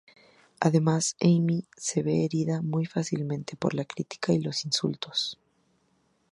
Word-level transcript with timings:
Además, 0.59 1.15
Amy 1.21 1.67
se 1.77 2.01
ve 2.01 2.23
herida 2.25 2.63
muy 2.63 2.87
fácilmente 2.87 3.55
por 3.55 3.75
la 3.75 3.85
crítica 3.85 4.33
y 4.33 4.39
los 4.41 4.65
insultos. 4.65 5.37